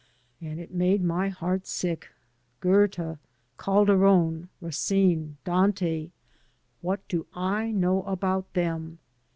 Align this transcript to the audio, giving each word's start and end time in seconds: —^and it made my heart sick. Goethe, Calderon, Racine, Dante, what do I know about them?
—^and 0.41 0.57
it 0.57 0.73
made 0.73 1.03
my 1.03 1.29
heart 1.29 1.67
sick. 1.67 2.07
Goethe, 2.59 3.19
Calderon, 3.59 4.49
Racine, 4.59 5.37
Dante, 5.43 6.09
what 6.81 7.07
do 7.07 7.27
I 7.35 7.69
know 7.71 8.01
about 8.01 8.51
them? 8.53 8.97